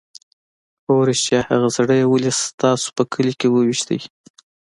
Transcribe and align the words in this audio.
_هو 0.85 0.95
رښتيا! 1.09 1.39
هغه 1.51 1.69
سړی 1.77 1.97
يې 2.01 2.07
ولې 2.11 2.31
ستاسو 2.43 2.87
په 2.97 3.03
کلي 3.13 3.33
کې 3.39 3.47
وويشت؟ 3.49 3.89